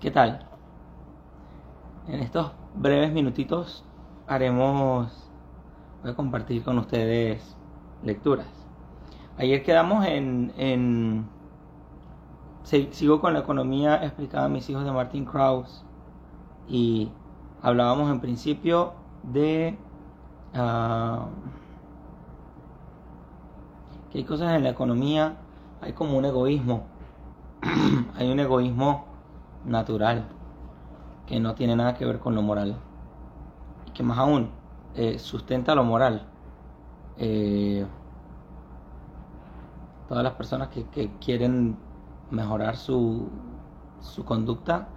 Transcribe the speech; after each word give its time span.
¿Qué 0.00 0.10
tal? 0.10 0.46
En 2.06 2.20
estos 2.20 2.52
breves 2.74 3.12
minutitos 3.12 3.84
haremos, 4.26 5.30
voy 6.02 6.12
a 6.12 6.14
compartir 6.14 6.62
con 6.62 6.78
ustedes 6.78 7.56
lecturas. 8.02 8.46
Ayer 9.38 9.62
quedamos 9.62 10.06
en, 10.06 10.52
en 10.56 11.28
sigo 12.62 13.20
con 13.20 13.32
la 13.32 13.40
economía 13.40 14.04
explicada 14.04 14.46
a 14.46 14.48
mis 14.48 14.68
hijos 14.70 14.84
de 14.84 14.92
Martin 14.92 15.24
Krauss 15.24 15.84
y 16.68 17.10
hablábamos 17.62 18.10
en 18.10 18.20
principio 18.20 18.94
de 19.22 19.76
uh, 20.54 21.26
hay 24.16 24.24
cosas 24.24 24.56
en 24.56 24.62
la 24.62 24.70
economía, 24.70 25.36
hay 25.80 25.92
como 25.92 26.16
un 26.16 26.24
egoísmo, 26.24 26.84
hay 28.16 28.30
un 28.30 28.40
egoísmo 28.40 29.04
natural 29.64 30.26
que 31.26 31.38
no 31.38 31.54
tiene 31.54 31.76
nada 31.76 31.94
que 31.94 32.06
ver 32.06 32.18
con 32.18 32.34
lo 32.34 32.40
moral 32.40 32.76
y 33.86 33.90
que 33.90 34.02
más 34.02 34.18
aún 34.18 34.50
eh, 34.94 35.18
sustenta 35.18 35.74
lo 35.74 35.84
moral. 35.84 36.26
Eh, 37.18 37.84
todas 40.08 40.24
las 40.24 40.34
personas 40.34 40.68
que, 40.68 40.84
que 40.88 41.10
quieren 41.18 41.76
mejorar 42.30 42.76
su, 42.76 43.28
su 44.00 44.24
conducta 44.24 44.88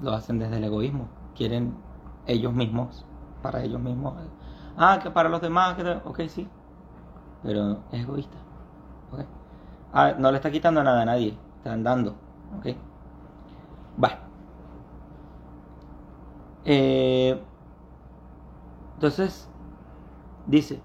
lo 0.00 0.12
hacen 0.12 0.38
desde 0.38 0.56
el 0.56 0.64
egoísmo. 0.64 1.08
Quieren 1.34 1.74
ellos 2.26 2.52
mismos, 2.54 3.04
para 3.42 3.62
ellos 3.62 3.80
mismos. 3.80 4.14
Ah, 4.78 5.00
que 5.02 5.10
para 5.10 5.28
los 5.28 5.40
demás, 5.40 5.74
que 5.74 6.00
ok, 6.04 6.20
sí. 6.28 6.48
Pero 7.42 7.78
es 7.92 8.02
egoísta. 8.02 8.36
Okay. 9.12 9.26
Ah, 9.92 10.14
no 10.18 10.30
le 10.30 10.36
está 10.36 10.50
quitando 10.50 10.82
nada 10.82 11.02
a 11.02 11.04
nadie, 11.04 11.36
están 11.58 11.82
dando. 11.82 12.16
Ok. 12.58 12.76
Bueno. 13.96 14.16
Eh, 16.64 17.40
entonces, 18.94 19.48
dice, 20.46 20.80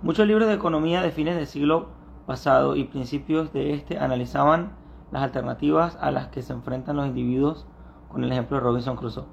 muchos 0.00 0.26
libros 0.26 0.48
de 0.48 0.54
economía 0.54 1.02
de 1.02 1.10
fines 1.10 1.36
del 1.36 1.46
siglo 1.46 1.88
pasado 2.26 2.76
y 2.76 2.84
principios 2.84 3.52
de 3.52 3.74
este 3.74 3.98
analizaban 3.98 4.72
las 5.10 5.22
alternativas 5.22 5.98
a 6.00 6.10
las 6.10 6.28
que 6.28 6.42
se 6.42 6.52
enfrentan 6.52 6.96
los 6.96 7.06
individuos 7.06 7.66
con 8.08 8.24
el 8.24 8.32
ejemplo 8.32 8.56
de 8.56 8.62
Robinson 8.62 8.96
Crusoe, 8.96 9.26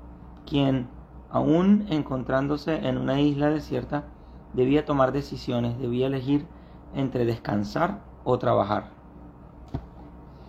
quien, 0.46 0.88
aún 1.30 1.86
encontrándose 1.90 2.88
en 2.88 2.98
una 2.98 3.22
isla 3.22 3.50
desierta, 3.50 4.06
debía 4.54 4.86
tomar 4.86 5.12
decisiones, 5.12 5.78
debía 5.80 6.08
elegir 6.08 6.48
entre 6.94 7.26
descansar 7.26 8.02
o 8.24 8.38
trabajar. 8.38 8.90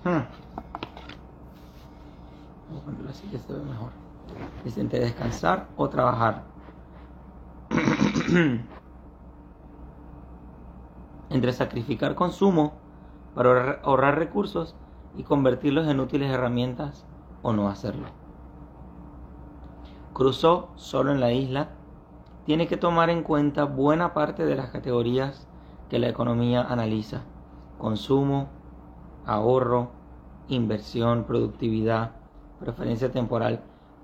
Hmm. 0.05 0.23
así 3.09 3.27
que 3.29 3.39
se 3.39 3.53
ve 3.53 3.61
mejor. 3.65 3.91
Es 4.65 4.79
entre 4.79 5.01
descansar 5.01 5.69
o 5.77 5.89
trabajar. 5.89 6.43
entre 11.31 11.53
sacrificar 11.53 12.15
consumo 12.15 12.75
para 13.35 13.81
ahorrar 13.83 14.19
recursos 14.19 14.75
y 15.17 15.23
convertirlos 15.23 15.89
en 15.89 16.01
útiles 16.01 16.31
herramientas 16.31 17.07
o 17.43 17.53
no 17.53 17.69
hacerlo. 17.69 18.09
Cruzó 20.13 20.69
solo 20.77 21.13
en 21.13 21.21
la 21.21 21.33
isla, 21.33 21.71
tiene 22.45 22.67
que 22.67 22.77
tomar 22.77 23.11
en 23.11 23.23
cuenta 23.23 23.65
buena 23.65 24.15
parte 24.15 24.45
de 24.45 24.57
las 24.57 24.71
categorías 24.71 25.47
que 25.89 25.99
la 25.99 26.09
economía 26.09 26.63
analiza. 26.63 27.23
Consumo, 27.79 28.49
ahorro, 29.25 29.91
inversión, 30.49 31.25
productividad, 31.25 32.13
preferencia 32.59 33.11
temporal, 33.11 33.63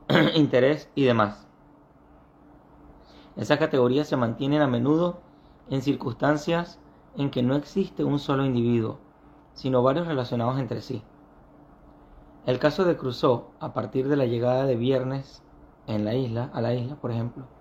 interés 0.35 0.91
y 0.95 1.05
demás. 1.05 1.49
Esas 3.37 3.59
categorías 3.59 4.09
se 4.09 4.17
mantienen 4.17 4.63
a 4.63 4.67
menudo 4.67 5.21
en 5.71 5.83
circunstancias 5.83 6.81
en 7.17 7.31
que 7.31 7.43
no 7.43 7.57
existe 7.57 8.05
un 8.05 8.19
solo 8.19 8.45
individuo, 8.45 8.99
sino 9.53 9.83
varios 9.83 10.07
relacionados 10.07 10.59
entre 10.59 10.81
sí. 10.81 11.03
El 12.47 12.59
caso 12.59 12.85
de 12.85 12.97
Crusoe, 12.97 13.45
a 13.61 13.75
partir 13.75 14.09
de 14.09 14.17
la 14.17 14.27
llegada 14.27 14.65
de 14.65 14.77
Viernes 14.77 15.43
en 15.87 16.05
la 16.05 16.15
isla, 16.15 16.51
a 16.53 16.61
la 16.61 16.75
isla, 16.75 16.97
por 16.97 17.11
ejemplo. 17.11 17.58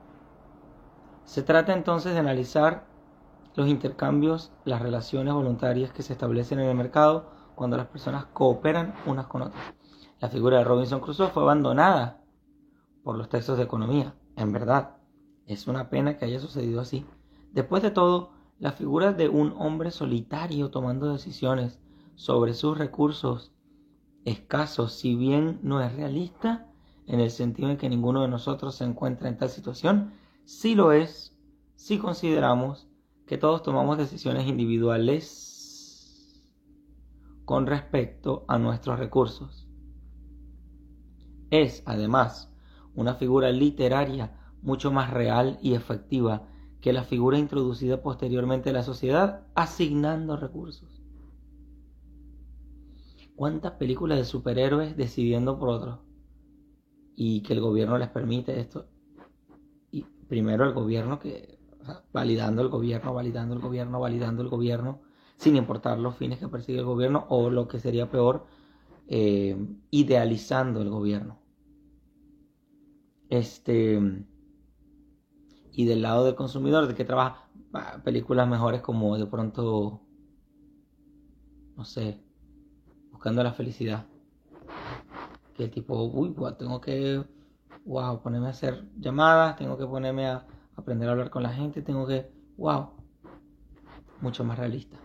Se 1.28 1.44
trata 1.44 1.74
entonces 1.74 2.14
de 2.14 2.20
analizar 2.20 2.88
los 3.54 3.68
intercambios, 3.68 4.54
las 4.64 4.82
relaciones 4.82 5.34
voluntarias 5.34 5.92
que 5.92 6.02
se 6.02 6.14
establecen 6.14 6.60
en 6.60 6.68
el 6.70 6.76
mercado 6.78 7.30
cuando 7.54 7.76
las 7.76 7.88
personas 7.88 8.28
cooperan 8.28 8.96
unas 9.06 9.28
con 9.28 9.42
otras. 9.42 9.62
La 10.22 10.30
figura 10.30 10.58
de 10.58 10.64
Robinson 10.64 11.02
Crusoe 11.02 11.28
fue 11.28 11.44
abandonada 11.44 12.24
por 13.04 13.18
los 13.18 13.28
textos 13.28 13.58
de 13.58 13.66
economía. 13.66 14.16
En 14.38 14.54
verdad, 14.54 14.96
es 15.46 15.68
una 15.68 15.90
pena 15.90 16.18
que 16.18 16.24
haya 16.24 16.40
sucedido 16.40 16.80
así. 16.80 17.06
Después 17.52 17.84
de 17.84 17.92
todo, 17.92 18.32
la 18.58 18.72
figura 18.72 19.12
de 19.12 19.28
un 19.28 19.54
hombre 19.58 19.92
solitario 19.92 20.72
tomando 20.72 21.12
decisiones 21.12 21.78
sobre 22.16 22.54
sus 22.54 22.78
recursos 22.78 23.52
escasos, 24.24 24.94
si 24.94 25.16
bien 25.16 25.60
no 25.62 25.82
es 25.82 25.94
realista, 25.94 26.68
en 27.06 27.20
el 27.20 27.32
sentido 27.32 27.70
en 27.70 27.76
que 27.76 27.90
ninguno 27.90 28.22
de 28.22 28.30
nosotros 28.30 28.76
se 28.76 28.86
encuentra 28.86 29.28
en 29.28 29.38
tal 29.38 29.50
situación, 29.50 30.14
sí 30.48 30.76
lo 30.76 30.94
es 30.94 31.36
si 31.76 32.00
consideramos 32.00 32.88
que 33.26 33.38
todos 33.38 33.62
tomamos 33.62 33.98
decisiones 33.98 34.48
individuales 34.48 36.48
con 37.44 37.68
respecto 37.68 38.46
a 38.48 38.58
nuestros 38.58 38.98
recursos. 38.98 39.68
Es, 41.52 41.84
además, 41.86 42.50
una 42.96 43.16
figura 43.16 43.52
literaria 43.52 44.40
mucho 44.62 44.90
más 44.90 45.12
real 45.12 45.60
y 45.62 45.74
efectiva 45.74 46.48
que 46.80 46.94
la 46.94 47.04
figura 47.04 47.38
introducida 47.38 48.02
posteriormente 48.02 48.70
en 48.70 48.76
la 48.76 48.84
sociedad 48.84 49.46
asignando 49.54 50.38
recursos. 50.38 51.04
¿Cuántas 53.36 53.74
películas 53.74 54.18
de 54.18 54.24
superhéroes 54.24 54.96
decidiendo 54.96 55.60
por 55.60 55.70
otros? 55.70 56.00
Y 57.18 57.42
que 57.42 57.52
el 57.52 57.60
gobierno 57.60 57.98
les 57.98 58.10
permite 58.10 58.62
esto. 58.62 58.88
Primero 60.28 60.66
el 60.66 60.74
gobierno 60.74 61.20
que, 61.20 61.58
validando 62.12 62.62
el 62.62 62.70
gobierno, 62.70 63.14
validando 63.14 63.56
el 63.56 63.62
gobierno, 63.62 64.00
validando 64.00 64.42
el 64.42 64.50
gobierno, 64.50 65.02
sin 65.38 65.56
importar 65.56 66.00
los 66.00 66.16
fines 66.16 66.40
que 66.40 66.48
persigue 66.48 66.80
el 66.80 66.86
gobierno 66.86 67.26
o 67.30 67.50
lo 67.50 67.68
que 67.68 67.80
sería 67.80 68.10
peor, 68.10 68.46
eh, 69.08 69.56
idealizando 69.92 70.82
el 70.82 70.90
gobierno. 70.90 71.40
Este. 73.30 74.26
Y 75.72 75.86
del 75.86 76.02
lado 76.02 76.26
del 76.26 76.36
consumidor, 76.36 76.88
de 76.88 76.96
que 76.96 77.06
trabaja 77.06 77.48
películas 78.04 78.48
mejores 78.48 78.82
como 78.82 79.18
de 79.18 79.28
pronto, 79.28 80.02
no 81.76 81.86
sé, 81.86 82.20
buscando 83.12 83.44
la 83.44 83.54
felicidad. 83.54 84.08
Que 85.54 85.68
tipo, 85.68 86.04
uy, 86.04 86.34
tengo 86.58 86.82
que, 86.82 87.24
wow, 87.88 88.22
ponerme 88.22 88.48
a 88.48 88.52
hacer 88.52 88.86
llamadas, 89.00 89.56
tengo 89.56 89.78
que 89.78 89.86
ponerme 89.86 90.28
a 90.28 90.46
aprender 90.76 91.08
a 91.08 91.14
hablar 91.14 91.30
con 91.30 91.42
la 91.42 91.54
gente, 91.54 91.82
tengo 91.82 92.06
que, 92.06 92.30
wow, 92.58 92.90
mucho 94.22 94.44
más 94.44 94.60
realista. 94.60 94.98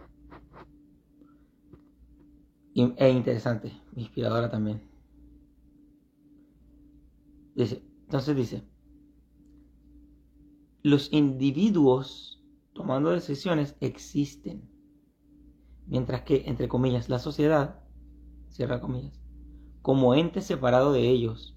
E 2.75 3.11
interesante, 3.11 3.73
inspiradora 3.95 4.51
también. 4.51 4.83
Dice, 7.55 7.85
entonces 8.05 8.35
dice, 8.35 8.65
los 10.83 11.13
individuos 11.13 12.43
tomando 12.73 13.11
decisiones 13.11 13.77
existen, 13.81 14.69
mientras 15.87 16.23
que, 16.23 16.45
entre 16.47 16.67
comillas, 16.67 17.09
la 17.09 17.19
sociedad 17.19 17.85
cierra 18.49 18.81
comillas, 18.81 19.21
como 19.83 20.15
ente 20.15 20.41
separado 20.41 20.93
de 20.93 21.09
ellos. 21.09 21.57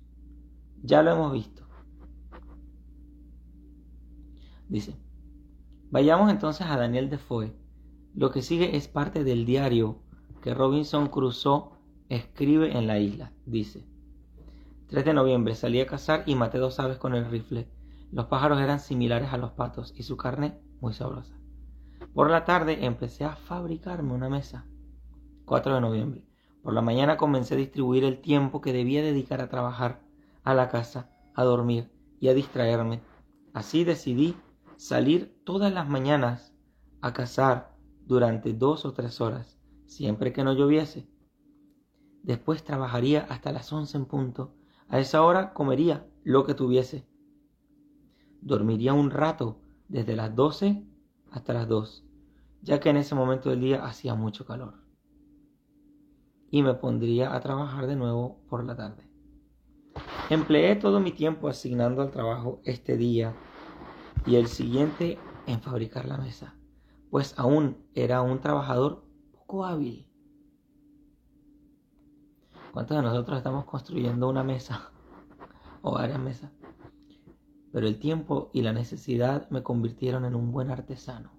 Ya 0.85 1.01
lo 1.01 1.11
hemos 1.11 1.33
visto. 1.33 1.63
Dice, 4.69 4.95
vayamos 5.89 6.29
entonces 6.29 6.67
a 6.67 6.77
Daniel 6.77 7.09
Defoe. 7.09 7.55
Lo 8.13 8.29
que 8.29 8.43
sigue 8.43 8.77
es 8.77 8.87
parte 8.87 9.23
del 9.23 9.47
diario 9.47 10.03
que 10.43 10.53
Robinson 10.53 11.07
Crusoe 11.07 11.71
escribe 12.09 12.77
en 12.77 12.85
la 12.85 12.99
isla. 12.99 13.33
Dice, 13.47 13.87
3 14.89 15.05
de 15.05 15.13
noviembre 15.15 15.55
salí 15.55 15.81
a 15.81 15.87
cazar 15.87 16.21
y 16.27 16.35
maté 16.35 16.59
dos 16.59 16.79
aves 16.79 16.99
con 16.99 17.15
el 17.15 17.31
rifle. 17.31 17.67
Los 18.11 18.27
pájaros 18.27 18.61
eran 18.61 18.79
similares 18.79 19.33
a 19.33 19.37
los 19.37 19.53
patos 19.53 19.91
y 19.97 20.03
su 20.03 20.17
carne 20.17 20.59
muy 20.81 20.93
sabrosa. 20.93 21.35
Por 22.13 22.29
la 22.29 22.45
tarde 22.45 22.85
empecé 22.85 23.25
a 23.25 23.35
fabricarme 23.35 24.13
una 24.13 24.29
mesa. 24.29 24.67
4 25.45 25.73
de 25.73 25.81
noviembre. 25.81 26.23
Por 26.61 26.75
la 26.75 26.81
mañana 26.81 27.17
comencé 27.17 27.55
a 27.55 27.57
distribuir 27.57 28.03
el 28.03 28.21
tiempo 28.21 28.61
que 28.61 28.71
debía 28.71 29.01
dedicar 29.01 29.41
a 29.41 29.49
trabajar, 29.49 30.04
a 30.45 30.53
la 30.53 30.69
casa, 30.69 31.09
a 31.33 31.43
dormir 31.43 31.91
y 32.19 32.29
a 32.29 32.33
distraerme. 32.33 33.01
Así 33.53 33.83
decidí 33.83 34.35
salir 34.77 35.41
todas 35.43 35.73
las 35.73 35.89
mañanas 35.89 36.53
a 37.01 37.13
cazar 37.13 37.75
durante 38.05 38.53
dos 38.53 38.85
o 38.85 38.93
tres 38.93 39.19
horas, 39.19 39.59
siempre 39.87 40.31
que 40.31 40.43
no 40.43 40.53
lloviese. 40.53 41.09
Después 42.23 42.63
trabajaría 42.63 43.25
hasta 43.29 43.51
las 43.51 43.71
once 43.73 43.97
en 43.97 44.05
punto. 44.05 44.55
A 44.87 44.99
esa 44.99 45.23
hora 45.23 45.53
comería 45.53 46.07
lo 46.23 46.45
que 46.45 46.53
tuviese. 46.53 47.07
Dormiría 48.41 48.93
un 48.93 49.09
rato 49.09 49.61
desde 49.87 50.15
las 50.15 50.35
doce 50.35 50.85
hasta 51.31 51.53
las 51.53 51.67
dos, 51.67 52.05
ya 52.61 52.79
que 52.79 52.89
en 52.89 52.97
ese 52.97 53.15
momento 53.15 53.49
del 53.49 53.61
día 53.61 53.85
hacía 53.85 54.13
mucho 54.15 54.45
calor. 54.45 54.75
Y 56.51 56.61
me 56.61 56.75
pondría 56.75 57.35
a 57.35 57.39
trabajar 57.39 57.87
de 57.87 57.95
nuevo 57.95 58.43
por 58.47 58.63
la 58.63 58.75
tarde. 58.75 59.14
Empleé 60.31 60.75
todo 60.75 60.99
mi 60.99 61.11
tiempo 61.11 61.47
asignando 61.47 62.01
al 62.01 62.09
trabajo 62.09 62.59
este 62.63 62.97
día 62.97 63.35
y 64.25 64.37
el 64.37 64.47
siguiente 64.47 65.19
en 65.45 65.61
fabricar 65.61 66.07
la 66.07 66.17
mesa, 66.17 66.55
pues 67.11 67.37
aún 67.37 67.77
era 67.93 68.23
un 68.23 68.41
trabajador 68.41 69.03
poco 69.31 69.65
hábil. 69.65 70.09
¿Cuántos 72.71 72.97
de 72.97 73.03
nosotros 73.03 73.37
estamos 73.37 73.65
construyendo 73.65 74.27
una 74.27 74.43
mesa 74.43 74.91
o 75.83 75.91
varias 75.91 76.19
mesas? 76.19 76.51
Pero 77.71 77.87
el 77.87 77.99
tiempo 77.99 78.49
y 78.51 78.63
la 78.63 78.73
necesidad 78.73 79.47
me 79.51 79.61
convirtieron 79.61 80.25
en 80.25 80.33
un 80.33 80.51
buen 80.51 80.71
artesano. 80.71 81.33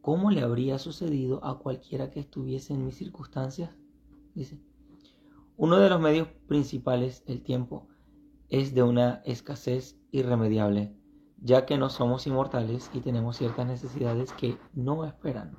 ¿Cómo 0.00 0.30
le 0.30 0.40
habría 0.40 0.78
sucedido 0.78 1.44
a 1.44 1.58
cualquiera 1.58 2.10
que 2.10 2.20
estuviese 2.20 2.72
en 2.72 2.86
mis 2.86 2.96
circunstancias? 2.96 3.76
Dice. 4.34 4.67
Uno 5.58 5.78
de 5.78 5.90
los 5.90 6.00
medios 6.00 6.28
principales, 6.46 7.24
el 7.26 7.42
tiempo, 7.42 7.88
es 8.48 8.76
de 8.76 8.84
una 8.84 9.22
escasez 9.24 9.98
irremediable, 10.12 10.94
ya 11.42 11.66
que 11.66 11.76
no 11.76 11.90
somos 11.90 12.28
inmortales 12.28 12.88
y 12.94 13.00
tenemos 13.00 13.38
ciertas 13.38 13.66
necesidades 13.66 14.32
que 14.34 14.56
no 14.72 15.04
esperan. 15.04 15.58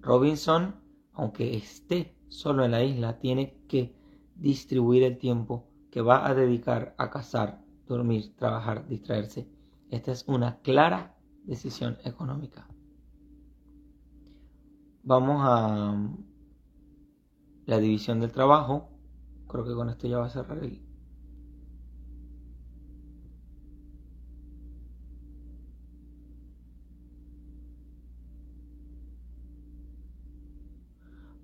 Robinson, 0.00 0.76
aunque 1.14 1.56
esté 1.56 2.16
solo 2.28 2.64
en 2.64 2.70
la 2.70 2.84
isla, 2.84 3.18
tiene 3.18 3.58
que 3.66 3.96
distribuir 4.36 5.02
el 5.02 5.18
tiempo 5.18 5.66
que 5.90 6.00
va 6.00 6.24
a 6.24 6.32
dedicar 6.32 6.94
a 6.96 7.10
cazar, 7.10 7.64
dormir, 7.88 8.36
trabajar, 8.36 8.86
distraerse. 8.86 9.48
Esta 9.90 10.12
es 10.12 10.24
una 10.28 10.60
clara 10.60 11.16
decisión 11.42 11.98
económica. 12.04 12.68
Vamos 15.02 15.42
a 15.42 15.96
la 17.68 17.78
división 17.78 18.18
del 18.18 18.32
trabajo. 18.32 18.88
Creo 19.46 19.64
que 19.64 19.74
con 19.74 19.90
esto 19.90 20.08
ya 20.08 20.18
va 20.18 20.26
a 20.26 20.30
cerrar 20.30 20.58
el... 20.58 20.80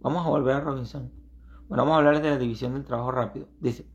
Vamos 0.01 0.25
a 0.27 0.31
volver 0.31 0.57
a 0.57 0.61
Robinson. 0.61 1.13
Bueno, 1.69 1.85
vamos 1.85 1.95
a 1.95 1.99
hablar 1.99 2.23
de 2.23 2.31
la 2.31 2.39
división 2.39 2.73
del 2.73 2.85
trabajo 2.85 3.11
rápido. 3.11 3.49
Dice, 3.61 3.87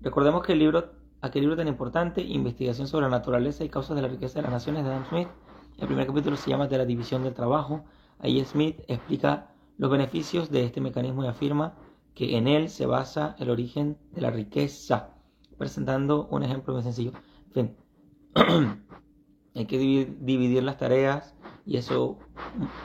recordemos 0.00 0.44
que 0.44 0.52
el 0.52 0.60
libro, 0.60 0.92
aquel 1.20 1.42
libro 1.42 1.56
tan 1.56 1.66
importante, 1.66 2.20
Investigación 2.20 2.86
sobre 2.86 3.06
la 3.06 3.10
naturaleza 3.10 3.64
y 3.64 3.68
causas 3.68 3.96
de 3.96 4.02
la 4.02 4.08
riqueza 4.08 4.38
de 4.38 4.42
las 4.42 4.52
naciones 4.52 4.84
de 4.84 4.90
Adam 4.90 5.04
Smith, 5.08 5.28
el 5.78 5.86
primer 5.86 6.06
capítulo 6.06 6.36
se 6.36 6.50
llama 6.50 6.68
de 6.68 6.78
la 6.78 6.84
división 6.84 7.24
del 7.24 7.34
trabajo. 7.34 7.84
Ahí 8.20 8.44
Smith 8.44 8.80
explica 8.86 9.50
los 9.80 9.90
beneficios 9.90 10.50
de 10.50 10.64
este 10.66 10.82
mecanismo 10.82 11.24
y 11.24 11.26
afirma 11.26 11.72
que 12.14 12.36
en 12.36 12.48
él 12.48 12.68
se 12.68 12.84
basa 12.84 13.34
el 13.38 13.48
origen 13.48 13.96
de 14.12 14.20
la 14.20 14.30
riqueza, 14.30 15.14
presentando 15.56 16.28
un 16.30 16.42
ejemplo 16.42 16.74
muy 16.74 16.82
sencillo. 16.82 17.12
En 17.46 17.52
fin, 17.54 17.76
hay 19.54 19.64
que 19.64 19.78
dividir 19.78 20.62
las 20.64 20.76
tareas 20.76 21.34
y 21.64 21.78
eso 21.78 22.18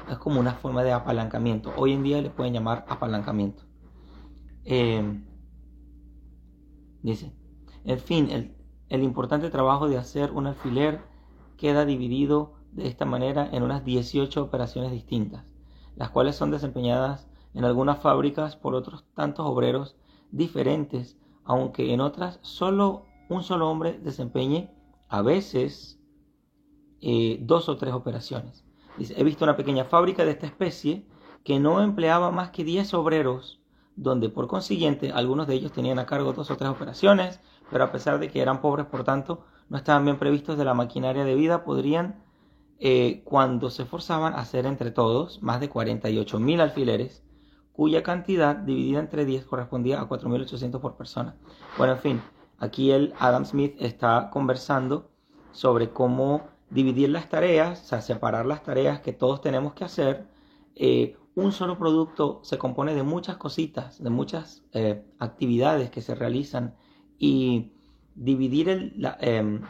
es 0.09 0.17
como 0.19 0.39
una 0.39 0.53
forma 0.53 0.85
de 0.85 0.93
apalancamiento. 0.93 1.73
Hoy 1.75 1.91
en 1.91 2.03
día 2.03 2.21
le 2.21 2.29
pueden 2.29 2.53
llamar 2.53 2.85
apalancamiento. 2.87 3.63
Eh, 4.63 5.21
dice, 7.01 7.33
en 7.83 7.99
fin, 7.99 8.29
el, 8.31 8.55
el 8.87 9.03
importante 9.03 9.49
trabajo 9.49 9.89
de 9.89 9.97
hacer 9.97 10.31
un 10.31 10.47
alfiler 10.47 11.01
queda 11.57 11.83
dividido 11.83 12.53
de 12.71 12.87
esta 12.87 13.03
manera 13.03 13.49
en 13.51 13.63
unas 13.63 13.83
18 13.83 14.41
operaciones 14.41 14.93
distintas 14.93 15.43
las 15.95 16.09
cuales 16.09 16.35
son 16.35 16.51
desempeñadas 16.51 17.27
en 17.53 17.65
algunas 17.65 17.99
fábricas 17.99 18.55
por 18.55 18.75
otros 18.75 19.05
tantos 19.15 19.45
obreros 19.45 19.95
diferentes, 20.31 21.17
aunque 21.43 21.93
en 21.93 22.01
otras 22.01 22.39
solo 22.41 23.05
un 23.29 23.43
solo 23.43 23.69
hombre 23.69 23.99
desempeñe 24.03 24.71
a 25.07 25.21
veces 25.21 25.99
eh, 27.01 27.39
dos 27.41 27.69
o 27.69 27.77
tres 27.77 27.93
operaciones. 27.93 28.63
he 28.97 29.23
visto 29.23 29.45
una 29.45 29.57
pequeña 29.57 29.85
fábrica 29.85 30.25
de 30.25 30.31
esta 30.31 30.45
especie 30.45 31.05
que 31.43 31.59
no 31.59 31.81
empleaba 31.81 32.31
más 32.31 32.49
que 32.49 32.63
10 32.63 32.93
obreros, 32.95 33.61
donde 33.95 34.29
por 34.29 34.47
consiguiente 34.47 35.11
algunos 35.11 35.47
de 35.47 35.53
ellos 35.53 35.71
tenían 35.71 35.99
a 35.99 36.05
cargo 36.05 36.33
dos 36.33 36.51
o 36.51 36.57
tres 36.57 36.69
operaciones, 36.69 37.39
pero 37.69 37.83
a 37.83 37.91
pesar 37.91 38.19
de 38.19 38.29
que 38.29 38.41
eran 38.41 38.61
pobres, 38.61 38.87
por 38.87 39.03
tanto, 39.03 39.45
no 39.69 39.77
estaban 39.77 40.05
bien 40.05 40.17
previstos 40.17 40.57
de 40.57 40.65
la 40.65 40.73
maquinaria 40.73 41.23
de 41.23 41.35
vida, 41.35 41.63
podrían 41.63 42.24
eh, 42.79 43.21
cuando 43.23 43.69
se 43.69 43.85
forzaban 43.85 44.33
a 44.33 44.39
hacer 44.39 44.65
entre 44.65 44.91
todos 44.91 45.41
más 45.41 45.59
de 45.59 45.69
48 45.69 46.39
mil 46.39 46.59
alfileres, 46.61 47.23
cuya 47.71 48.03
cantidad 48.03 48.55
dividida 48.55 48.99
entre 48.99 49.25
10 49.25 49.45
correspondía 49.45 50.01
a 50.01 50.07
4.800 50.07 50.79
por 50.79 50.95
persona. 50.95 51.35
Bueno, 51.77 51.93
en 51.93 51.99
fin, 51.99 52.21
aquí 52.57 52.91
el 52.91 53.13
Adam 53.19 53.45
Smith 53.45 53.75
está 53.79 54.29
conversando 54.31 55.09
sobre 55.51 55.89
cómo 55.89 56.47
dividir 56.69 57.09
las 57.09 57.29
tareas, 57.29 57.81
o 57.81 57.85
sea, 57.85 58.01
separar 58.01 58.45
las 58.45 58.63
tareas 58.63 58.99
que 58.99 59.13
todos 59.13 59.41
tenemos 59.41 59.73
que 59.73 59.85
hacer. 59.85 60.27
Eh, 60.75 61.17
un 61.35 61.51
solo 61.51 61.77
producto 61.77 62.39
se 62.43 62.57
compone 62.57 62.93
de 62.93 63.03
muchas 63.03 63.37
cositas, 63.37 64.01
de 64.01 64.09
muchas 64.09 64.63
eh, 64.71 65.03
actividades 65.19 65.89
que 65.89 66.01
se 66.01 66.15
realizan 66.15 66.75
y 67.17 67.73
dividir, 68.15 68.69
el, 68.69 69.15
em, 69.19 69.61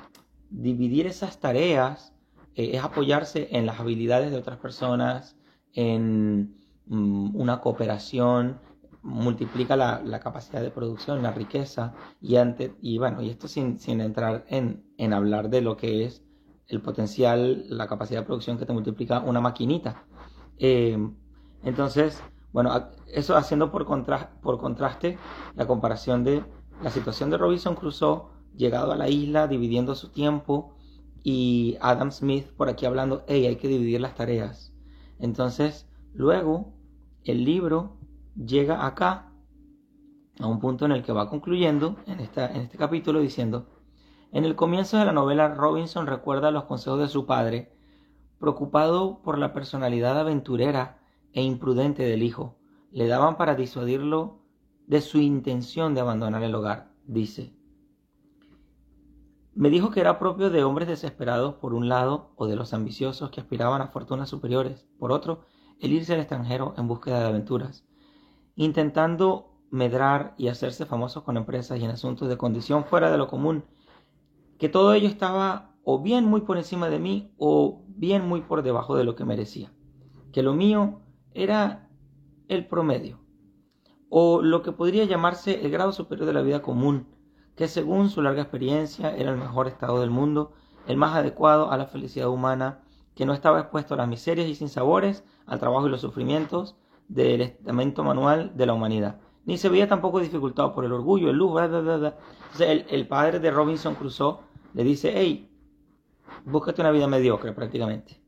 dividir 0.50 1.08
esas 1.08 1.40
tareas 1.40 2.15
eh, 2.56 2.72
es 2.74 2.84
apoyarse 2.84 3.50
en 3.52 3.66
las 3.66 3.80
habilidades 3.80 4.32
de 4.32 4.38
otras 4.38 4.58
personas, 4.58 5.38
en 5.74 6.58
mm, 6.88 7.36
una 7.36 7.60
cooperación, 7.62 8.60
multiplica 9.06 9.76
la, 9.76 10.20
capacidad 10.20 10.62
de 10.62 10.72
producción, 10.72 11.22
la 11.22 11.32
riqueza, 11.32 11.94
y, 12.22 12.36
y 12.82 12.98
bueno, 12.98 13.22
y 13.22 13.30
esto 13.30 13.48
sin, 13.48 13.78
entrar 14.02 14.46
en, 14.48 15.14
hablar 15.14 15.50
de 15.50 15.62
lo 15.62 15.78
que 15.78 16.06
es 16.06 16.24
el 16.68 16.82
potencial, 16.82 17.66
la 17.70 17.88
capacidad 17.88 18.22
de 18.22 18.26
producción 18.26 18.58
que 18.58 18.66
te 18.66 18.74
multiplica 18.74 19.20
una 19.20 19.42
maquinita. 19.42 20.06
Eh, 20.58 20.98
entonces, 21.64 22.24
bueno, 22.52 22.72
eso 23.14 23.36
haciendo 23.38 23.72
por, 23.72 23.86
por 24.42 24.58
contraste 24.58 25.20
la 25.56 25.68
comparación 25.68 26.24
de 26.24 26.44
la 26.82 26.90
situación 26.90 27.30
de 27.30 27.38
Robinson 27.38 27.76
Crusoe, 27.76 28.24
llegado 28.56 28.92
a 28.92 28.96
la 28.96 29.08
isla, 29.08 29.48
dividiendo 29.48 29.94
su 29.94 30.10
tiempo, 30.10 30.76
y 31.26 31.76
Adam 31.82 32.12
Smith 32.12 32.52
por 32.56 32.70
aquí 32.70 32.86
hablando, 32.86 33.24
hey, 33.28 33.48
hay 33.48 33.56
que 33.56 33.68
dividir 33.68 34.00
las 34.00 34.14
tareas. 34.14 34.72
Entonces, 35.18 35.90
luego 36.14 36.76
el 37.24 37.44
libro 37.44 37.98
llega 38.36 38.86
acá 38.86 39.32
a 40.40 40.46
un 40.46 40.60
punto 40.60 40.86
en 40.86 40.92
el 40.92 41.02
que 41.02 41.14
va 41.14 41.28
concluyendo 41.28 41.96
en, 42.06 42.20
esta, 42.20 42.54
en 42.54 42.62
este 42.62 42.78
capítulo 42.78 43.22
diciendo, 43.22 43.66
en 44.32 44.46
el 44.46 44.56
comienzo 44.56 45.00
de 45.00 45.06
la 45.06 45.14
novela 45.14 45.48
Robinson 45.48 46.06
recuerda 46.06 46.52
los 46.52 46.66
consejos 46.66 47.00
de 47.00 47.08
su 47.08 47.26
padre, 47.26 47.74
preocupado 48.40 49.24
por 49.24 49.40
la 49.40 49.52
personalidad 49.52 50.20
aventurera 50.20 51.00
e 51.34 51.42
imprudente 51.42 52.04
del 52.04 52.22
hijo. 52.22 52.56
Le 52.92 53.08
daban 53.08 53.36
para 53.36 53.56
disuadirlo 53.56 54.44
de 54.86 55.02
su 55.02 55.18
intención 55.18 55.96
de 55.96 56.02
abandonar 56.02 56.44
el 56.44 56.54
hogar, 56.54 56.92
dice. 57.08 57.55
Me 59.56 59.70
dijo 59.70 59.90
que 59.90 60.02
era 60.02 60.20
propio 60.20 60.50
de 60.50 60.66
hombres 60.66 60.90
desesperados 60.90 61.56
por 61.56 61.74
un 61.74 61.88
lado 61.88 62.34
o 62.36 62.46
de 62.46 62.58
los 62.58 62.74
ambiciosos 62.74 63.32
que 63.32 63.40
aspiraban 63.40 63.82
a 63.82 63.88
fortunas 63.88 64.28
superiores, 64.28 64.86
por 65.00 65.14
otro, 65.14 65.46
el 65.80 65.94
irse 65.94 66.14
al 66.14 66.20
extranjero 66.20 66.74
en 66.78 66.90
búsqueda 66.90 67.22
de 67.22 67.28
aventuras, 67.28 67.88
intentando 68.56 69.54
medrar 69.72 70.36
y 70.38 70.50
hacerse 70.50 70.86
famosos 70.86 71.24
con 71.24 71.38
empresas 71.38 71.80
y 71.80 71.86
en 71.86 71.92
asuntos 71.92 72.28
de 72.28 72.38
condición 72.38 72.84
fuera 72.84 73.10
de 73.10 73.18
lo 73.18 73.30
común, 73.30 73.64
que 74.58 74.68
todo 74.68 74.94
ello 74.94 75.08
estaba 75.08 75.74
o 75.86 76.02
bien 76.02 76.26
muy 76.26 76.42
por 76.42 76.58
encima 76.58 76.90
de 76.90 77.00
mí 77.00 77.34
o 77.38 77.82
bien 77.88 78.28
muy 78.28 78.42
por 78.42 78.62
debajo 78.62 78.98
de 78.98 79.06
lo 79.06 79.16
que 79.16 79.24
merecía, 79.24 79.72
que 80.34 80.44
lo 80.44 80.54
mío 80.54 81.00
era 81.32 81.90
el 82.50 82.68
promedio, 82.68 83.22
o 84.10 84.42
lo 84.42 84.62
que 84.64 84.74
podría 84.74 85.06
llamarse 85.06 85.62
el 85.64 85.72
grado 85.72 85.94
superior 85.94 86.28
de 86.28 86.34
la 86.34 86.42
vida 86.42 86.62
común, 86.62 87.15
que 87.56 87.68
según 87.68 88.10
su 88.10 88.22
larga 88.22 88.42
experiencia 88.42 89.16
era 89.16 89.32
el 89.32 89.38
mejor 89.38 89.68
estado 89.68 90.02
del 90.02 90.10
mundo, 90.10 90.54
el 90.88 90.98
más 90.98 91.16
adecuado 91.16 91.72
a 91.72 91.78
la 91.78 91.88
felicidad 91.88 92.30
humana, 92.30 92.82
que 93.16 93.26
no 93.26 93.34
estaba 93.34 93.62
expuesto 93.62 93.94
a 93.94 93.98
las 93.98 94.08
miserias 94.08 94.48
y 94.48 94.56
sinsabores, 94.56 95.24
al 95.46 95.60
trabajo 95.60 95.88
y 95.88 95.90
los 95.90 96.02
sufrimientos 96.02 96.76
del 97.08 97.42
estamento 97.42 98.04
manual 98.04 98.52
de 98.56 98.66
la 98.66 98.74
humanidad, 98.74 99.20
ni 99.46 99.58
se 99.58 99.70
veía 99.70 99.88
tampoco 99.88 100.20
dificultado 100.20 100.74
por 100.74 100.86
el 100.86 100.92
orgullo, 100.92 101.30
el 101.30 101.38
lujo, 101.38 101.62
Entonces 101.62 102.16
el, 102.60 102.86
el, 102.90 103.08
padre 103.08 103.40
de 103.40 103.52
Robinson 103.52 103.96
Crusoe 103.96 104.40
le 104.74 104.84
dice, 104.84 105.14
hey, 105.16 105.50
búscate 106.46 106.82
una 106.82 106.92
vida 106.92 107.08
mediocre 107.08 107.54
prácticamente. 107.54 108.20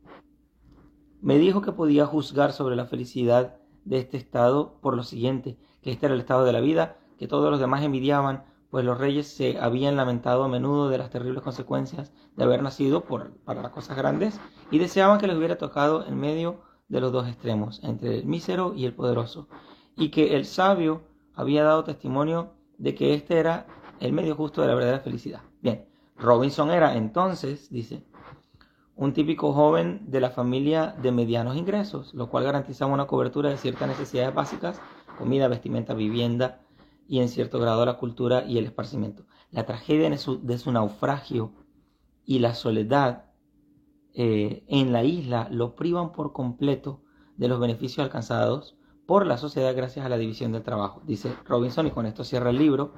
Me 1.21 1.39
dijo 1.39 1.61
que 1.61 1.71
podía 1.71 2.05
juzgar 2.05 2.53
sobre 2.53 2.75
la 2.75 2.85
felicidad 2.85 3.57
de 3.83 3.97
este 3.97 4.17
estado 4.17 4.77
por 4.79 4.95
lo 4.95 5.03
siguiente, 5.03 5.57
que 5.81 5.91
este 5.91 6.05
era 6.05 6.15
el 6.15 6.21
estado 6.21 6.45
de 6.45 6.53
la 6.53 6.59
vida, 6.59 6.97
que 7.17 7.27
todos 7.27 7.49
los 7.49 7.59
demás 7.59 7.83
envidiaban, 7.83 8.43
pues 8.69 8.83
los 8.83 8.97
reyes 8.97 9.27
se 9.27 9.59
habían 9.59 9.95
lamentado 9.95 10.43
a 10.43 10.47
menudo 10.47 10.89
de 10.89 10.97
las 10.97 11.09
terribles 11.09 11.43
consecuencias 11.43 12.11
de 12.35 12.43
haber 12.43 12.61
nacido 12.61 13.01
por, 13.01 13.31
para 13.45 13.61
las 13.61 13.71
cosas 13.71 13.97
grandes 13.97 14.39
y 14.71 14.79
deseaban 14.79 15.19
que 15.19 15.27
les 15.27 15.37
hubiera 15.37 15.57
tocado 15.57 16.05
en 16.05 16.17
medio 16.17 16.61
de 16.89 17.01
los 17.01 17.11
dos 17.11 17.27
extremos, 17.27 17.81
entre 17.83 18.19
el 18.19 18.25
mísero 18.25 18.73
y 18.73 18.85
el 18.85 18.93
poderoso, 18.93 19.47
y 19.95 20.09
que 20.09 20.35
el 20.35 20.45
sabio 20.45 21.03
había 21.33 21.63
dado 21.63 21.83
testimonio 21.83 22.53
de 22.77 22.95
que 22.95 23.13
este 23.13 23.37
era 23.39 23.67
el 23.99 24.13
medio 24.13 24.35
justo 24.35 24.61
de 24.61 24.67
la 24.67 24.75
verdadera 24.75 24.99
felicidad. 24.99 25.41
Bien, 25.61 25.87
Robinson 26.15 26.71
era 26.71 26.95
entonces, 26.95 27.69
dice, 27.69 28.05
un 28.95 29.13
típico 29.13 29.53
joven 29.53 30.01
de 30.07 30.21
la 30.21 30.29
familia 30.29 30.95
de 31.01 31.11
medianos 31.11 31.55
ingresos, 31.55 32.13
lo 32.13 32.29
cual 32.29 32.45
garantizaba 32.45 32.93
una 32.93 33.05
cobertura 33.05 33.49
de 33.49 33.57
ciertas 33.57 33.87
necesidades 33.87 34.33
básicas, 34.33 34.81
comida, 35.17 35.47
vestimenta, 35.47 35.93
vivienda 35.93 36.61
y 37.07 37.19
en 37.19 37.29
cierto 37.29 37.59
grado 37.59 37.85
la 37.85 37.97
cultura 37.97 38.43
y 38.45 38.57
el 38.57 38.65
esparcimiento. 38.65 39.25
La 39.51 39.65
tragedia 39.65 40.09
de 40.09 40.17
su, 40.57 40.71
naufragio 40.71 41.53
y 42.25 42.39
la 42.39 42.53
soledad 42.53 43.25
eh, 44.13 44.65
en 44.67 44.91
la 44.91 45.03
isla 45.03 45.47
lo 45.51 45.75
privan 45.75 46.11
por 46.11 46.33
completo 46.33 47.01
de 47.37 47.47
los 47.47 47.59
beneficios 47.59 48.03
alcanzados 48.03 48.77
por 49.05 49.25
la 49.25 49.37
sociedad 49.37 49.75
gracias 49.75 50.05
a 50.05 50.09
la 50.09 50.17
división 50.17 50.51
del 50.51 50.63
trabajo. 50.63 51.01
Dice 51.05 51.33
Robinson, 51.45 51.87
y 51.87 51.91
con 51.91 52.05
esto 52.05 52.23
cierra 52.25 52.49
el 52.49 52.57
libro, 52.57 52.93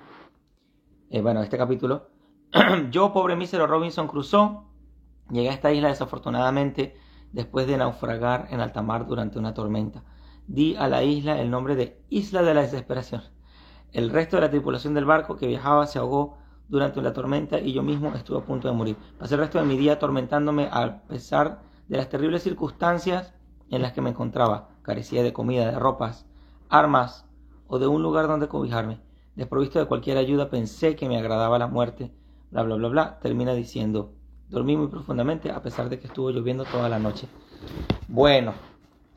eh, 1.12 1.22
bueno, 1.22 1.44
este 1.44 1.58
capítulo. 1.58 2.10
Yo, 2.90 3.14
pobre 3.14 3.36
mísero 3.36 3.68
Robinson 3.68 4.08
Crusoe, 4.08 4.62
llegué 5.30 5.50
a 5.50 5.54
esta 5.54 5.72
isla 5.72 5.90
desafortunadamente 5.90 6.96
después 7.32 7.68
de 7.68 7.78
naufragar 7.78 8.48
en 8.50 8.60
alta 8.60 8.82
mar 8.82 9.06
durante 9.06 9.38
una 9.38 9.54
tormenta. 9.54 10.04
Di 10.48 10.76
a 10.76 10.88
la 10.88 11.04
isla 11.04 11.40
el 11.40 11.52
nombre 11.52 11.76
de 11.76 12.02
Isla 12.10 12.42
de 12.42 12.56
la 12.56 12.62
Desesperación. 12.62 13.22
El 13.92 14.10
resto 14.10 14.38
de 14.38 14.42
la 14.42 14.50
tripulación 14.50 14.94
del 14.94 15.06
barco 15.06 15.36
que 15.36 15.48
viajaba 15.48 15.88
se 15.88 16.00
ahogó 16.00 16.38
durante 16.68 17.02
la 17.02 17.14
tormenta 17.14 17.60
y 17.60 17.74
yo 17.74 17.82
mismo 17.82 18.14
estuve 18.14 18.38
a 18.38 18.46
punto 18.46 18.68
de 18.68 18.76
morir. 18.76 18.96
Pasé 19.18 19.34
el 19.34 19.42
resto 19.42 19.60
de 19.60 19.66
mi 19.66 19.78
día 19.78 19.94
atormentándome 19.94 20.70
a 20.72 21.02
pesar 21.08 21.62
de 21.88 21.98
las 21.98 22.10
terribles 22.10 22.44
circunstancias 22.44 23.34
en 23.70 23.82
las 23.82 23.94
que 23.94 24.02
me 24.02 24.12
encontraba. 24.12 24.70
Carecía 24.84 25.24
de 25.24 25.34
comida, 25.34 25.72
de 25.72 25.80
ropas, 25.80 26.28
armas 26.70 27.26
o 27.68 27.80
de 27.80 27.88
un 27.88 28.04
lugar 28.04 28.28
donde 28.28 28.48
cobijarme. 28.48 29.02
Desprovisto 29.36 29.80
de 29.80 29.86
cualquier 29.86 30.18
ayuda, 30.18 30.50
pensé 30.50 30.96
que 30.96 31.08
me 31.08 31.18
agradaba 31.18 31.58
la 31.58 31.68
muerte. 31.68 32.12
Bla, 32.52 32.64
bla, 32.64 32.76
bla, 32.76 32.90
bla. 32.90 33.20
Termina 33.20 33.54
diciendo, 33.54 34.14
dormí 34.50 34.78
muy 34.78 34.88
profundamente 34.88 35.52
a 35.52 35.62
pesar 35.62 35.90
de 35.90 36.00
que 36.00 36.08
estuvo 36.08 36.30
lloviendo 36.30 36.66
toda 36.66 36.90
la 36.90 37.00
noche. 37.00 37.28
Bueno, 38.08 38.54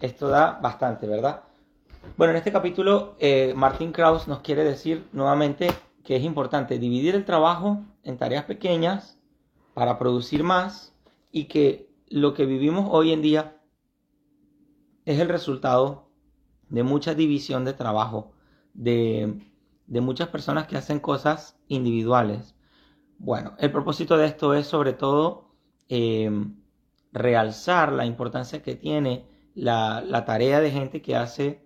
esto 0.01 0.29
da 0.29 0.59
bastante, 0.63 1.07
¿verdad? 1.07 1.43
Bueno, 2.17 2.33
en 2.33 2.37
este 2.37 2.53
capítulo, 2.53 3.17
eh, 3.19 3.55
Martin 3.57 3.93
Krauss 3.93 4.29
nos 4.29 4.41
quiere 4.41 4.65
decir 4.65 5.09
nuevamente 5.13 5.69
que 6.05 6.17
es 6.17 6.23
importante 6.23 6.79
dividir 6.79 7.15
el 7.15 7.25
trabajo 7.25 7.85
en 8.03 8.19
tareas 8.19 8.45
pequeñas 8.45 9.19
para 9.75 9.99
producir 9.99 10.43
más 10.43 10.95
y 11.31 11.45
que 11.45 11.91
lo 12.09 12.35
que 12.35 12.45
vivimos 12.45 12.89
hoy 12.91 13.13
en 13.13 13.23
día 13.23 13.57
es 15.05 15.19
el 15.19 15.29
resultado 15.29 16.09
de 16.69 16.83
mucha 16.83 17.15
división 17.15 17.65
de 17.65 17.73
trabajo, 17.73 18.33
de, 18.75 19.41
muchas 19.89 20.29
personas 20.29 20.67
que 20.67 20.77
hacen 20.77 21.01
cosas 21.01 21.59
individuales. 21.69 22.55
Bueno, 23.19 23.55
el 23.59 23.71
propósito 23.71 24.17
de 24.17 24.27
esto 24.27 24.55
es 24.55 24.67
sobre 24.67 24.93
todo 24.93 25.51
em, 25.89 26.57
realzar 27.13 27.93
la 27.93 28.07
importancia 28.07 28.63
que 28.63 28.75
tiene 28.75 29.27
la, 29.55 30.25
tarea 30.27 30.61
de 30.61 30.71
gente 30.71 31.03
que 31.03 31.17
hace 31.17 31.63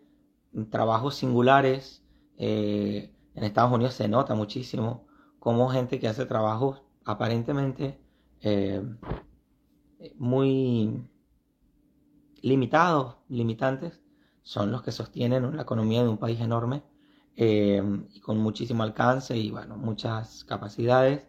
trabajos 0.70 1.16
singulares, 1.16 2.02
eh, 2.38 3.14
en 3.34 3.44
Estados 3.44 3.72
Unidos 3.72 3.94
se 3.94 4.08
nota 4.08 4.34
muchísimo 4.34 5.06
cómo 5.38 5.68
gente 5.68 6.00
que 6.00 6.08
hace 6.08 6.26
trabajos 6.26 6.82
aparentemente 7.04 8.00
eh, 8.40 8.82
muy 10.16 11.08
limitados, 12.42 13.16
limitantes, 13.28 14.00
son 14.42 14.70
los 14.70 14.82
que 14.82 14.92
sostienen 14.92 15.56
la 15.56 15.62
economía 15.62 16.02
de 16.02 16.08
un 16.08 16.18
país 16.18 16.40
enorme 16.40 16.82
eh, 17.36 17.82
y 18.14 18.20
con 18.20 18.38
muchísimo 18.38 18.82
alcance 18.82 19.36
y 19.36 19.50
bueno, 19.50 19.76
muchas 19.76 20.44
capacidades. 20.44 21.22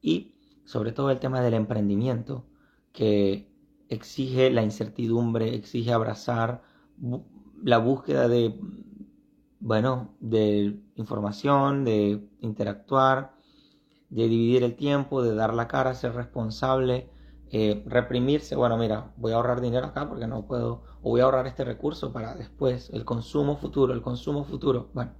Y 0.00 0.34
sobre 0.64 0.92
todo 0.92 1.10
el 1.10 1.18
tema 1.18 1.40
del 1.40 1.54
emprendimiento 1.54 2.44
que 2.92 3.50
exige 3.88 4.50
la 4.50 4.62
incertidumbre, 4.62 5.54
exige 5.54 5.92
abrazar 5.92 6.62
la 7.62 7.78
búsqueda 7.78 8.28
de 8.28 8.58
bueno, 9.60 10.14
de 10.20 10.80
información, 10.96 11.84
de 11.84 12.28
interactuar, 12.40 13.32
de 14.10 14.28
dividir 14.28 14.62
el 14.62 14.76
tiempo, 14.76 15.22
de 15.22 15.34
dar 15.34 15.54
la 15.54 15.68
cara, 15.68 15.94
ser 15.94 16.14
responsable, 16.14 17.10
eh, 17.50 17.82
reprimirse, 17.86 18.56
bueno, 18.56 18.76
mira, 18.76 19.12
voy 19.16 19.32
a 19.32 19.36
ahorrar 19.36 19.60
dinero 19.60 19.86
acá 19.86 20.08
porque 20.08 20.26
no 20.26 20.46
puedo, 20.46 20.82
o 21.02 21.10
voy 21.10 21.20
a 21.20 21.24
ahorrar 21.24 21.46
este 21.46 21.64
recurso 21.64 22.12
para 22.12 22.34
después, 22.34 22.90
el 22.92 23.04
consumo 23.04 23.56
futuro, 23.56 23.92
el 23.92 24.02
consumo 24.02 24.44
futuro, 24.44 24.90
bueno, 24.94 25.12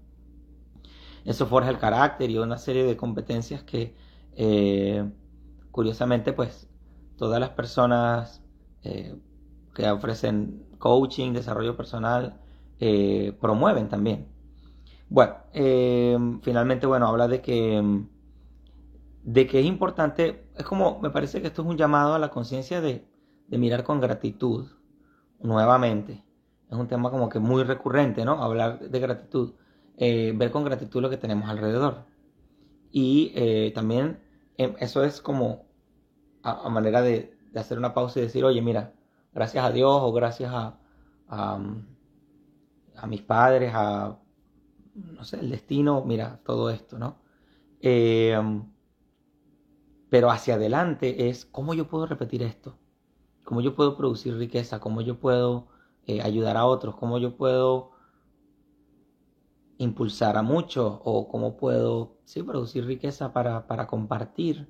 eso 1.25 1.47
forja 1.47 1.71
el 1.71 1.79
carácter 1.79 2.31
y 2.31 2.39
una 2.39 2.59
serie 2.59 2.85
de 2.85 2.97
competencias 2.97 3.63
que, 3.65 3.95
eh, 4.37 5.11
curiosamente, 5.71 6.33
pues, 6.33 6.69
todas 7.17 7.41
las 7.41 7.51
personas 7.51 8.43
eh, 8.85 9.17
que 9.75 9.91
ofrecen 9.91 10.68
coaching, 10.79 11.33
desarrollo 11.33 11.77
personal, 11.77 12.41
eh, 12.81 13.37
promueven 13.41 13.89
también. 13.89 14.29
Bueno, 15.09 15.37
eh, 15.53 16.19
finalmente, 16.43 16.87
bueno, 16.87 17.07
habla 17.09 17.29
de 17.29 17.41
que, 17.41 18.03
de 19.23 19.47
que 19.47 19.61
es 19.61 19.67
importante, 19.67 20.47
es 20.57 20.65
como, 20.65 21.01
me 21.01 21.11
parece 21.11 21.41
que 21.41 21.49
esto 21.49 21.63
es 21.63 21.69
un 21.69 21.77
llamado 21.77 22.15
a 22.15 22.19
la 22.19 22.31
conciencia 22.31 22.81
de, 22.81 23.07
mirar 23.51 23.85
con 23.85 24.01
gratitud 24.01 24.69
nuevamente. 25.41 26.23
Es 26.71 26.77
un 26.77 26.87
tema 26.87 27.11
como 27.11 27.29
que 27.31 27.39
muy 27.39 27.63
recurrente, 27.63 28.25
¿no? 28.25 28.43
Hablar 28.43 28.79
de 28.91 29.01
gratitud, 29.01 29.55
eh, 29.97 30.33
ver 30.37 30.51
con 30.51 30.65
gratitud 30.65 31.01
lo 31.01 31.11
que 31.11 31.17
tenemos 31.17 31.49
alrededor. 31.49 32.05
Y 32.91 33.73
también 33.75 34.21
em, 34.57 34.75
eso 34.81 35.05
es 35.05 35.21
como 35.21 35.69
a, 36.43 36.69
manera 36.69 37.03
de, 37.03 37.37
hacer 37.55 37.79
una 37.79 37.95
pausa 37.95 38.21
y 38.21 38.23
decir, 38.23 38.45
oye, 38.45 38.63
mira, 38.63 38.93
gracias 39.33 39.65
a 39.65 39.73
Dios 39.73 40.01
o 40.03 40.13
gracias 40.13 40.53
a 40.53 40.79
a 42.99 43.07
mis 43.07 43.23
padres, 43.23 43.73
a, 43.75 44.19
no 44.95 45.25
sé, 45.25 45.39
el 45.41 45.51
destino, 45.51 46.05
mira, 46.05 46.41
todo 46.45 46.71
esto, 46.71 46.99
¿no? 46.99 47.19
Eh, 47.81 48.37
pero 50.11 50.31
hacia 50.31 50.55
adelante 50.55 51.29
es 51.29 51.45
cómo 51.47 51.75
yo 51.75 51.89
puedo 51.89 52.07
repetir 52.07 52.43
esto, 52.43 52.77
cómo 53.45 53.61
yo 53.61 53.75
puedo 53.75 53.97
producir 53.97 54.37
riqueza, 54.37 54.81
cómo 54.81 55.01
yo 55.01 55.21
puedo 55.21 55.69
eh, 56.07 56.23
ayudar 56.23 56.57
a 56.57 56.67
otros, 56.67 56.97
cómo 56.97 57.19
yo 57.19 57.37
puedo 57.37 57.93
impulsar 59.77 60.37
a 60.37 60.43
muchos 60.43 60.99
o 61.05 61.29
cómo 61.29 61.57
puedo 61.57 62.17
sí, 62.25 62.43
producir 62.43 62.85
riqueza 62.85 63.33
para, 63.33 63.67
para 63.69 63.87
compartir, 63.87 64.69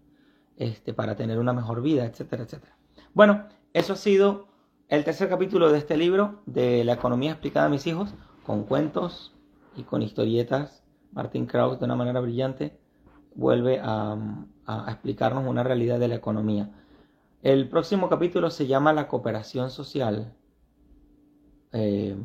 este, 0.56 0.92
para 0.92 1.16
tener 1.16 1.38
una 1.38 1.54
mejor 1.54 1.80
vida, 1.80 2.04
etcétera, 2.04 2.42
etcétera. 2.42 2.76
Bueno, 3.18 3.46
eso 3.72 3.94
ha 3.94 3.96
sido 3.96 4.46
el 4.86 5.02
tercer 5.02 5.28
capítulo 5.28 5.72
de 5.72 5.78
este 5.78 5.96
libro 5.96 6.40
de 6.46 6.84
la 6.84 6.92
economía 6.92 7.32
explicada 7.32 7.66
a 7.66 7.68
mis 7.68 7.84
hijos, 7.88 8.14
con 8.46 8.62
cuentos 8.62 9.34
y 9.76 9.82
con 9.82 10.02
historietas. 10.02 10.84
Martin 11.10 11.46
Krauss 11.46 11.80
de 11.80 11.86
una 11.86 11.96
manera 11.96 12.20
brillante 12.20 12.78
vuelve 13.34 13.80
a, 13.82 14.16
explicarnos 14.86 15.48
una 15.48 15.64
realidad 15.64 15.98
de 15.98 16.06
la 16.06 16.14
economía. 16.14 16.70
El 17.42 17.68
próximo 17.68 18.08
capítulo 18.08 18.50
se 18.50 18.68
llama 18.68 18.92
La 18.92 19.08
cooperación 19.08 19.70
social, 19.70 20.32
eh, 21.72 22.16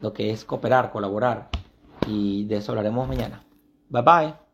lo 0.00 0.14
que 0.14 0.30
es 0.30 0.46
cooperar, 0.46 0.90
colaborar, 0.90 1.50
y 2.06 2.46
de 2.46 2.56
eso 2.56 2.72
hablaremos 2.72 3.06
mañana. 3.06 3.44
Bye 3.90 4.02
bye. 4.02 4.45